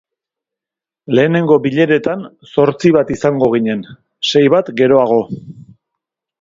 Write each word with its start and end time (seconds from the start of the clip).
Lehenengo 1.19 1.57
bileretan 1.65 2.25
zortzi 2.53 2.95
bat 2.97 3.13
izango 3.19 3.53
ginen, 3.59 3.87
sei 4.33 4.45
bat 4.59 4.75
geroago. 4.83 5.25